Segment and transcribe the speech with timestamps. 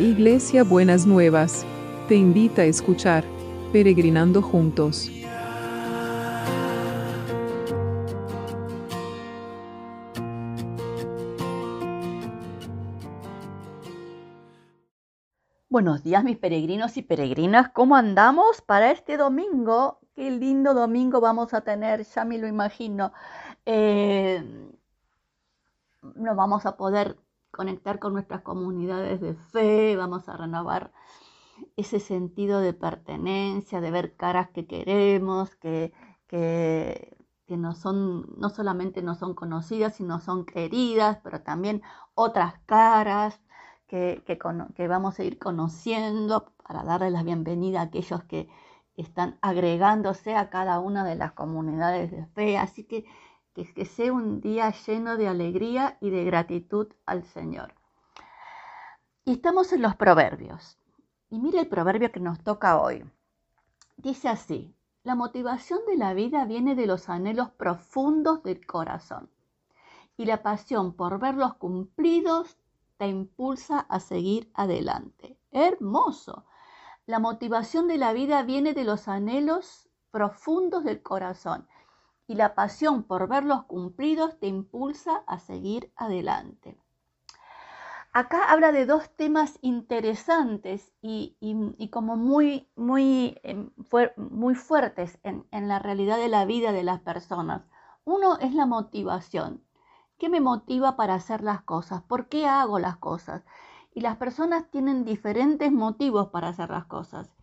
[0.00, 1.66] Iglesia Buenas Nuevas,
[2.08, 3.22] te invita a escuchar
[3.70, 5.10] Peregrinando Juntos.
[15.68, 20.00] Buenos días mis peregrinos y peregrinas, ¿cómo andamos para este domingo?
[20.14, 23.12] Qué lindo domingo vamos a tener, ya me lo imagino.
[23.66, 24.42] Eh,
[26.14, 27.18] nos vamos a poder
[27.50, 30.92] conectar con nuestras comunidades de fe, vamos a renovar
[31.76, 35.92] ese sentido de pertenencia, de ver caras que queremos, que,
[36.26, 37.16] que,
[37.48, 41.82] no, son, no solamente no son conocidas, sino son queridas, pero también
[42.14, 43.40] otras caras
[43.86, 48.48] que, que vamos a ir conociendo para darle la bienvenida a aquellos que
[48.96, 52.58] están agregándose a cada una de las comunidades de fe.
[52.58, 53.04] Así que
[53.54, 57.74] que, sea un día lleno de alegría y de gratitud al Señor.
[59.24, 60.78] Y estamos en los proverbios.
[61.28, 63.04] Y mire el proverbio que nos toca hoy.
[63.96, 69.30] Dice así, la motivación de la vida viene de los anhelos profundos del corazón.
[70.16, 72.56] Y la pasión por verlos cumplidos
[72.98, 75.38] te impulsa a seguir adelante.
[75.52, 76.44] Hermoso.
[77.06, 81.66] La motivación de la vida viene de los anhelos profundos del corazón
[82.30, 86.78] y la pasión por verlos cumplidos te impulsa a seguir adelante.
[88.12, 93.70] Acá habla de dos temas interesantes y, como muy, muy, em,
[94.16, 97.62] muy fuertes en, en la realidad de la vida de las personas.
[98.04, 99.64] Uno es la motivación.
[100.16, 102.00] ¿Qué me motiva para hacer las cosas?
[102.02, 103.42] ¿Por qué hago las cosas?
[103.92, 107.34] Y las personas tienen diferentes motivos para hacer las cosas.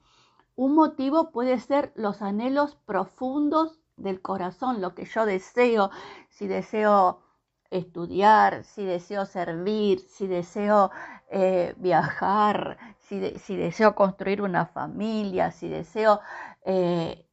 [0.56, 5.92] Un motivo puede ser los anhelos profundos del corazón, lo que yo deseo,
[6.30, 7.22] si deseo
[7.70, 10.92] estudiar, si deseo servir, si deseo
[11.30, 13.20] eh, viajar, si,
[13.58, 16.22] deseo construir una familia, si deseo
[16.64, 17.26] eh,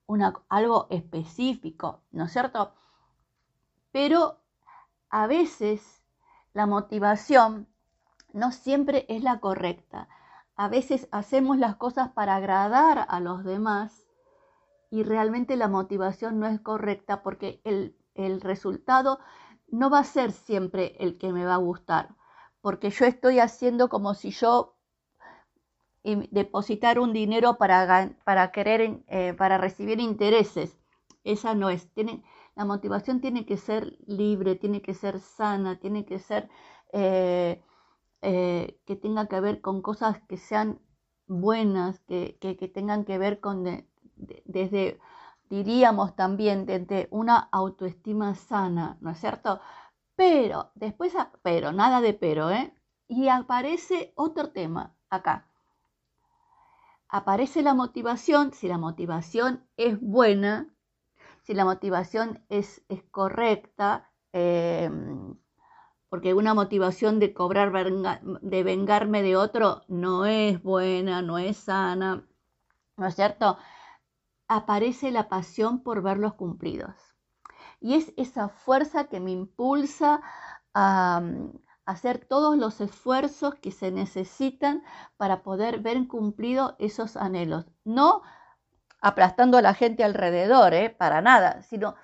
[0.48, 2.72] algo específico, ¿no es cierto?
[3.92, 4.40] Pero
[5.10, 6.02] a veces
[6.52, 7.68] la motivación
[8.32, 10.08] no siempre es la correcta.
[10.56, 14.03] A veces hacemos las cosas para agradar a los demás
[14.94, 17.96] y realmente la motivación no es correcta porque el,
[18.40, 19.18] resultado
[19.66, 22.14] no va a ser siempre el que me va a gustar,
[22.60, 24.76] porque yo estoy haciendo como si yo
[26.04, 30.78] depositar un dinero para, para querer, eh, para recibir intereses.
[31.24, 31.92] Esa no es.
[31.92, 32.22] Tiene,
[32.54, 36.48] la motivación tiene que ser libre, tiene que ser sana, tiene que ser
[36.92, 37.60] eh,
[38.22, 40.78] eh, que tenga que ver con cosas que sean
[41.26, 43.66] buenas, que, que tengan que ver con
[44.16, 44.98] desde,
[45.50, 49.60] diríamos también, desde una autoestima sana, ¿no es cierto?
[50.16, 52.72] Pero, después, pero, nada de pero, ¿eh?
[53.08, 55.48] Y aparece otro tema acá.
[57.08, 60.74] Aparece la motivación, si la motivación es buena,
[61.42, 65.36] si la motivación es, correcta, em,
[66.08, 72.24] porque una motivación de cobrar, de vengarme de otro no es buena, no es sana,
[72.96, 73.58] ¿no es cierto?
[74.48, 76.94] Aparece la pasión por verlos cumplidos.
[77.80, 80.20] Y es esa fuerza que me impulsa
[80.74, 81.52] a, mm,
[81.86, 84.82] hacer todos los esfuerzos que se necesitan
[85.16, 87.66] para poder ver cumplidos esos anhelos.
[87.84, 88.22] No
[89.00, 90.88] aplastando a la gente alrededor, ¿eh?
[90.88, 91.94] para nada, sino,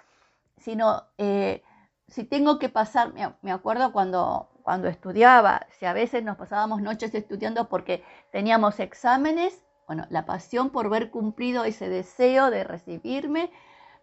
[0.58, 1.62] sino eh,
[2.08, 7.14] si tengo que pasar, me, acuerdo cuando, cuando estudiaba, si a veces nos pasábamos noches
[7.14, 13.50] estudiando porque teníamos exámenes bueno, la pasión por ver cumplido ese deseo de recibirme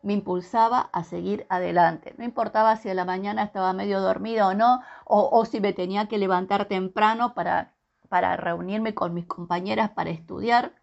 [0.01, 2.13] me impulsaba a seguir adelante.
[2.17, 6.09] No importaba si a la mañana estaba medio dormida o no, o, si me tenía
[6.09, 7.73] que levantar temprano para,
[8.09, 10.73] para reunirme con mis compañeras para estudiar.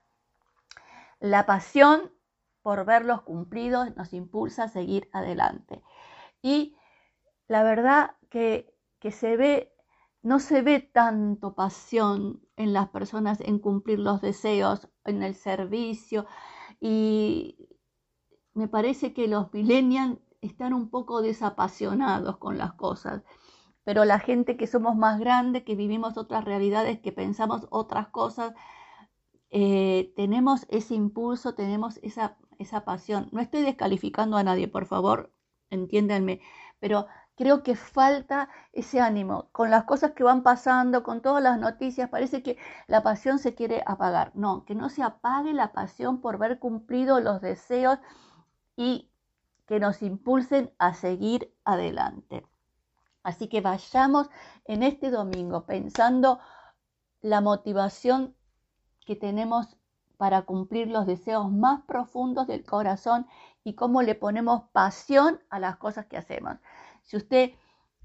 [1.20, 2.10] La pasión
[2.62, 5.82] por verlos cumplidos nos impulsa a seguir adelante.
[6.40, 6.78] Y
[7.46, 9.73] la verdad que, que se ve
[10.24, 16.26] no se ve tanto pasión en las personas en cumplir los deseos, en el servicio.
[16.80, 17.68] Y
[18.54, 23.22] me parece que los millennials están un poco desapasionados con las cosas.
[23.84, 28.54] Pero la gente que somos más grandes, que vivimos otras realidades, que pensamos otras cosas,
[29.50, 33.28] eh, tenemos ese impulso, tenemos esa, esa pasión.
[33.30, 35.34] No estoy descalificando a nadie, por favor,
[35.68, 36.40] entiéndanme,
[36.80, 39.48] pero creo que falta ese ánimo.
[39.52, 43.54] Con las cosas que van pasando, con todas las noticias, parece que la pasión se
[43.54, 44.32] quiere apagar.
[44.34, 47.98] No, que no se apague la pasión por ver cumplido los deseos
[48.76, 49.10] y
[49.66, 52.46] que nos impulsen a seguir adelante.
[53.22, 54.28] Así que vayamos
[54.66, 56.40] en este domingo pensando
[57.22, 58.34] la motivación
[59.06, 59.78] que tenemos
[60.18, 63.26] para cumplir los deseos más profundos del corazón
[63.64, 66.56] y cómo le ponemos pasión a las cosas que hacemos.
[67.04, 67.52] Si usted,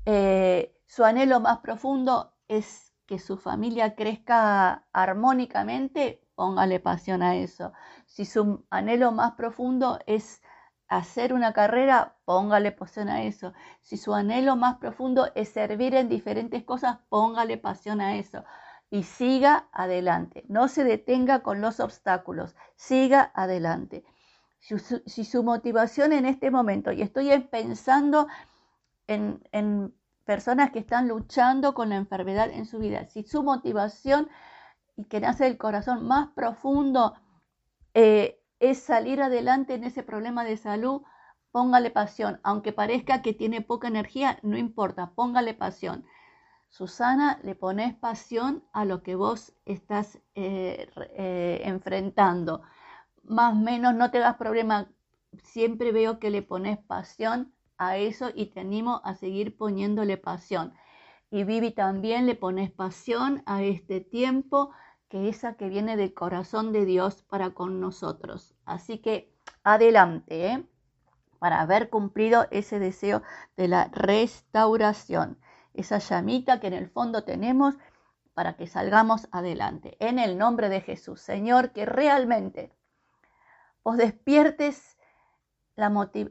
[0.05, 7.73] eh, su anhelo más profundo es que su familia crezca armónicamente, póngale pasión a eso.
[8.05, 10.41] Si su anhelo más profundo es
[10.89, 13.53] hacer una carrera, póngale pasión a eso.
[13.81, 18.43] Si su anhelo más profundo es servir en diferentes cosas, póngale pasión a eso.
[18.89, 20.43] Y siga adelante.
[20.47, 22.55] No se detenga con los obstáculos.
[22.75, 24.03] Siga adelante.
[24.59, 28.27] Si su, motivación en este momento, y estoy pensando
[29.09, 29.93] en,
[30.25, 34.29] personas que están luchando con la enfermedad en su vida, si su motivación
[34.95, 37.15] y que nace del corazón más profundo
[37.95, 41.01] eh, es salir adelante en ese problema de salud,
[41.51, 42.39] póngale pasión.
[42.43, 46.05] Aunque parezca que tiene poca energía, no importa, póngale pasión.
[46.69, 52.61] Susana, le pones pasión a lo que vos estás eh, eh, enfrentando.
[53.23, 54.91] Más o menos no te das problema.
[55.43, 60.73] Siempre veo que le pones pasión a eso y te animo a seguir poniéndole pasión.
[61.31, 64.71] Y Vivi también le pones pasión a este tiempo
[65.07, 68.53] que esa que viene del corazón de Dios para con nosotros.
[68.65, 69.33] Así que
[69.63, 70.65] adelante, ¿eh?
[71.39, 73.23] para haber cumplido ese deseo
[73.57, 75.39] de la restauración,
[75.73, 77.75] esa llamita que en el fondo tenemos
[78.33, 79.95] para que salgamos adelante.
[79.99, 82.71] En el nombre de Jesús, Señor, que realmente
[83.83, 84.98] os despiertes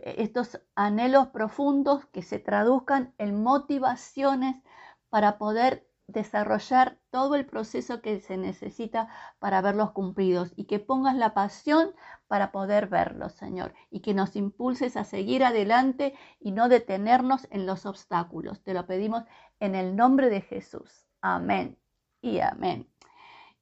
[0.03, 4.63] estos anhelos profundos que se traduzcan en motivaciones
[5.09, 9.09] para poder desarrollar todo el proceso que se necesita
[9.39, 11.95] para verlos cumplidos y que pongas la pasión
[12.27, 17.67] para poder verlos, Señor, y que nos impulses a seguir adelante y no detenernos en
[17.67, 18.63] los obstáculos.
[18.63, 19.25] Te lo pedimos
[19.61, 21.07] en el nombre de Jesús.
[21.21, 21.79] Amén
[22.23, 22.91] y amén.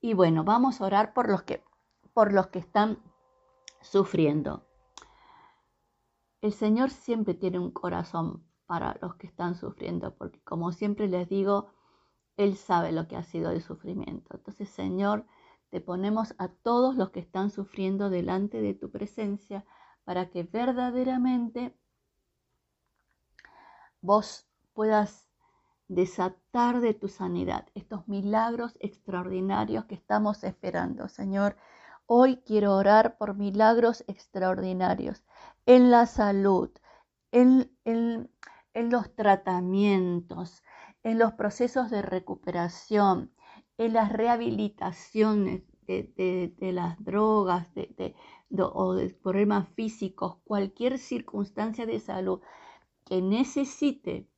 [0.01, 1.65] Y bueno, vamos a orar por los que
[2.15, 2.99] por los que están
[3.83, 4.66] sufriendo.
[6.47, 11.29] El Señor siempre tiene un corazón para los que están sufriendo, porque como siempre les
[11.29, 11.73] digo,
[12.37, 14.37] él sabe lo que ha sido el sufrimiento.
[14.37, 15.27] Entonces, Señor,
[15.71, 19.65] te ponemos a todos los que están sufriendo delante de tu presencia
[20.05, 21.77] para que verdaderamente
[24.01, 25.29] vos puedas
[25.89, 31.57] desatar de tu sanidad estos milagros extraordinarios que estamos esperando, Señor.
[32.07, 35.25] Hoy quiero orar por milagros extraordinarios
[35.67, 36.71] en la salud,
[37.33, 38.31] en, en
[38.91, 40.63] los tratamientos,
[41.03, 43.33] en los procesos de recuperación,
[43.79, 47.69] en las rehabilitaciones de, las drogas
[48.59, 52.41] o de problemas físicos, cualquier circunstancia de salud
[53.05, 54.29] que necesite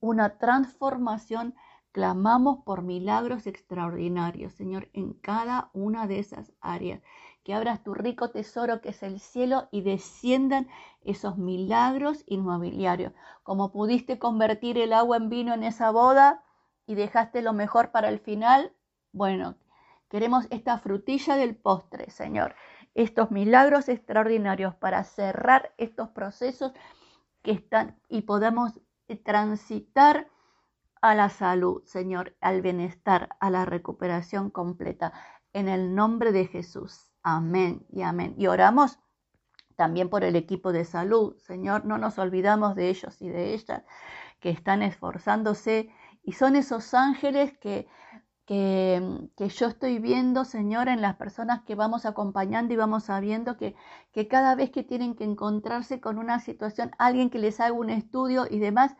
[0.00, 1.54] una transformación,
[1.92, 7.00] clamamos por milagros extraordinarios, Señor, en cada una de esas áreas
[7.42, 10.68] que abras tu rico tesoro que es el cielo y desciendan
[11.02, 13.12] esos milagros inmobiliarios.
[13.42, 16.44] Como pudiste convertir el agua en vino en esa boda
[16.86, 18.72] y dejaste lo mejor para el final,
[19.12, 19.56] bueno,
[20.08, 22.54] queremos esta frutilla del postre, Señor.
[22.94, 26.72] Estos milagros extraordinarios para cerrar estos procesos
[27.42, 28.80] que están y podamos
[29.24, 30.28] transitar
[31.00, 35.12] a la salud, Señor, al bienestar, a la recuperación completa.
[35.52, 37.10] En el nombre de Jesús.
[37.22, 38.34] Amén y amén.
[38.38, 38.98] Y oramos
[39.76, 41.36] también por el equipo de salud.
[41.38, 43.82] Señor, no nos olvidamos de ellos y de ellas
[44.40, 45.90] que están esforzándose
[46.22, 47.88] y son esos ángeles que,
[48.44, 53.56] que, que, yo estoy viendo, Señor, en las personas que vamos acompañando y vamos sabiendo
[53.56, 53.74] que,
[54.12, 57.90] que cada vez que tienen que encontrarse con una situación, alguien que les haga un
[57.90, 58.96] estudio y demás,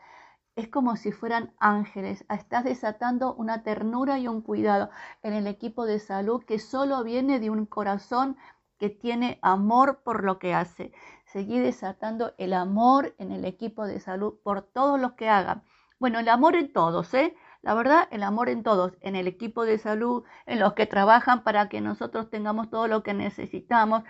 [0.61, 2.23] es como si fueran ángeles.
[2.29, 4.89] Estás desatando una ternura y un cuidado
[5.23, 8.37] en el equipo de salud que solo viene de un corazón
[8.77, 10.93] que tiene amor por lo que hace.
[11.25, 15.63] Seguí desatando el amor en el equipo de salud por todos los que hagan.
[15.99, 17.35] Bueno, el amor en todos, ¿eh?
[17.63, 21.43] La verdad, el amor en todos, en el equipo de salud, en los que trabajan
[21.43, 24.03] para que nosotros tengamos todo lo que necesitamos,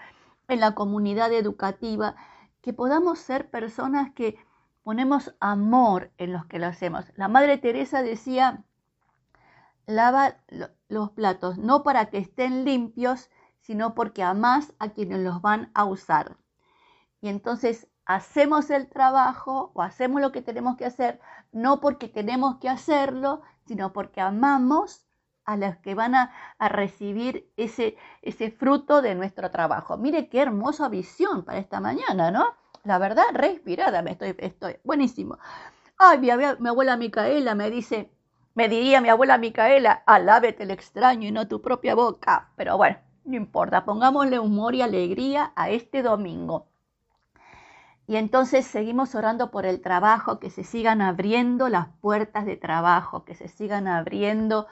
[0.48, 2.15] en la comunidad educativa,
[2.62, 4.38] que podamos ser personas que
[4.84, 7.06] ponemos amor en los que lo hacemos.
[7.16, 8.64] La Madre Teresa decía,
[9.86, 10.38] lava
[10.88, 15.86] los platos no para que estén limpios, sino porque amás a quienes los van a
[15.86, 16.38] usar.
[17.22, 21.20] Y entonces hacemos el trabajo o hacemos lo que tenemos que hacer,
[21.52, 25.06] no porque tenemos que hacerlo, sino porque amamos
[25.46, 29.98] a los que van a, recibir ese, ese fruto de nuestro trabajo.
[29.98, 32.61] Mire qué hermosa visión para esta mañana, ¿no?
[32.84, 35.38] La verdad, re inspirada me estoy, estoy, buenísimo.
[35.98, 38.10] Ay, mi, abuela Micaela me dice,
[38.56, 42.50] Me diría mi abuela Micaela, alábete el extraño y no tu propia boca.
[42.56, 46.71] Pero bueno, no importa, pongámosle humor y alegría a este domingo.
[48.12, 53.24] Y entonces seguimos orando por el trabajo, que se sigan abriendo las puertas de trabajo,
[53.24, 54.68] que se sigan abriendo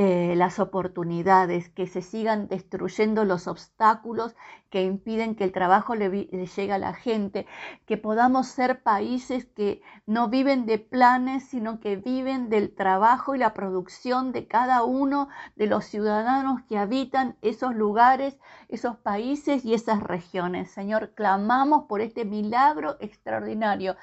[0.00, 4.36] eh, las oportunidades, que se sigan destruyendo los obstáculos
[4.70, 7.46] que impiden que el trabajo le, llegue a la gente,
[7.84, 13.38] que podamos ser países que no viven de planes, sino que viven del trabajo y
[13.38, 19.74] la producción de cada uno de los ciudadanos que habitan esos lugares, esos países y
[19.74, 20.70] esas regiones.
[20.70, 23.96] Señor, clamamos por este milagro extraordinario,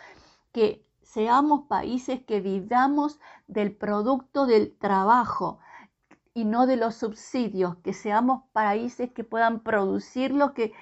[0.52, 5.60] que seamos países que vivamos del producto del trabajo,
[6.36, 10.74] y no de los subsidios, que seamos países que puedan producir que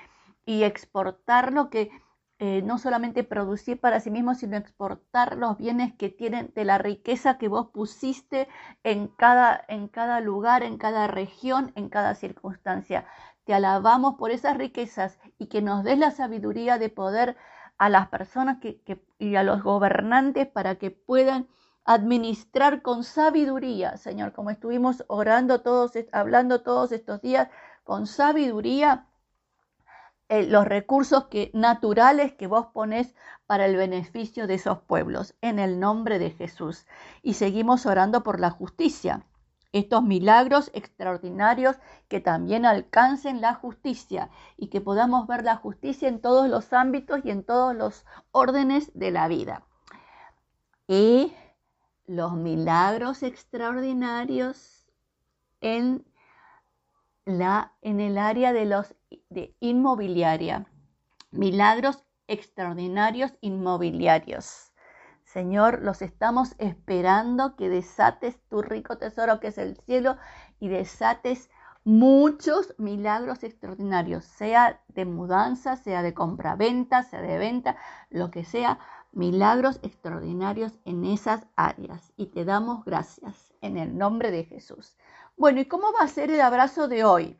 [0.45, 1.91] y exportar lo que
[2.39, 6.79] eh, no solamente producir para sí mismos, sino exportar los bienes que tienen de la
[6.79, 8.49] riqueza que vos pusiste
[8.83, 13.05] en cada, en cada lugar, en cada región, en cada circunstancia.
[13.45, 17.37] Te alabamos por esas riquezas y que nos des la sabiduría de poder
[17.77, 18.81] a las personas que,
[19.19, 21.47] y a los gobernantes para que puedan
[21.85, 27.49] administrar con sabiduría, Señor, como estuvimos orando todos, hablando todos estos días,
[27.83, 29.07] con sabiduría
[30.29, 33.13] eh, los recursos que, naturales que vos ponés
[33.45, 36.87] para el beneficio de esos pueblos, en el nombre de Jesús.
[37.21, 39.25] Y seguimos orando por la justicia,
[39.73, 41.75] estos milagros extraordinarios
[42.07, 47.21] que también alcancen la justicia y que podamos ver la justicia en todos los ámbitos
[47.25, 49.65] y en todos los órdenes de la vida.
[50.87, 51.33] Y
[52.05, 54.85] los milagros extraordinarios
[55.59, 56.05] en,
[57.25, 58.95] la, en el área de los
[59.29, 60.67] de inmobiliaria.
[61.31, 64.72] Milagros extraordinarios inmobiliarios.
[65.33, 70.15] Señor, los estamos esperando que desates tu rico tesoro que es el cielo
[70.59, 71.49] y desates
[71.83, 77.77] muchos milagros extraordinarios, sea de mudanza, sea de compra-venta, sea de venta,
[78.11, 78.77] lo que sea,
[79.11, 84.95] milagros extraordinarios en esas áreas y te damos gracias en el nombre de Jesús.
[85.35, 87.39] Bueno, ¿y cómo va a ser el abrazo de hoy?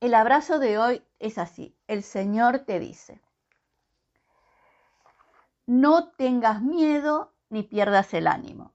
[0.00, 1.78] El abrazo de hoy es así.
[1.86, 3.22] El Señor te dice,
[5.66, 8.74] no tengas miedo ni pierdas el ánimo,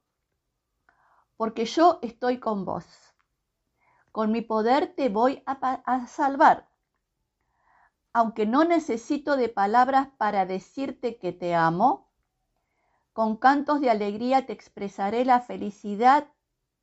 [1.38, 2.86] porque yo estoy con vos.
[4.12, 5.54] Con mi poder te voy a,
[5.86, 6.72] a salvar
[8.14, 12.10] aunque no necesito de palabras para decirte que te amo,
[13.14, 16.28] con cantos de alegría te expresaré la felicidad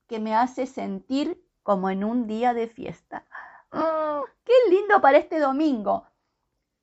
[0.07, 3.27] que me hace sentir como en un día de fiesta.
[3.73, 6.07] ¡Oh, ¡Qué lindo para este domingo!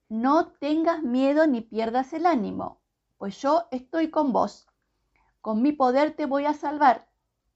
[0.09, 2.81] No tengas miedo ni pierdas el ánimo,
[3.17, 4.67] pues yo estoy con vos.
[5.41, 7.07] Con mi poder te voy a salvar.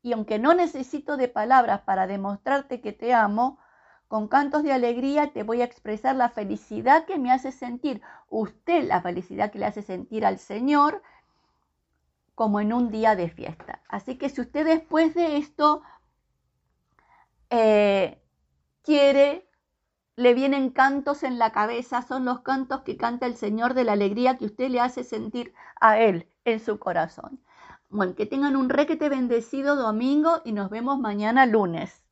[0.01, 3.59] Y aunque no necesito de palabras para demostrarte que te amo,
[4.07, 8.87] con cantos de alegría te voy a expresar la felicidad que me hace sentir usted,
[8.87, 11.03] la felicidad que le hace sentir al Señor,
[12.33, 13.81] como en un día de fiesta.
[13.89, 15.81] Así que si usted después de esto
[17.49, 18.23] eh,
[18.81, 19.48] quiere,
[20.19, 23.93] le vienen cantos en la cabeza, son los cantos que canta el Señor de la
[23.93, 27.39] alegría que usted le hace sentir a Él en su corazón.
[27.87, 32.03] Bueno, que tengan un requete bendecido domingo y nos vemos mañana lunes.